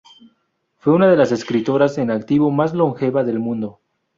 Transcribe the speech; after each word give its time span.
Fue 0.79 0.93
una 0.95 1.07
de 1.11 1.15
las 1.15 1.31
escritoras 1.31 1.99
en 1.99 2.09
activo 2.09 2.49
más 2.49 2.73
longeva 2.73 3.23
del 3.23 3.37
mundo. 3.37 3.79